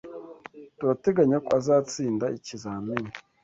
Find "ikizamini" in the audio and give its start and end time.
2.37-3.09